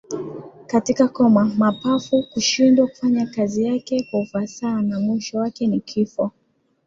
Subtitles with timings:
[0.67, 6.31] katika koma mapafu kushindwa kufanya kazi yake kwa ufasaha na mwisho wake ni kifo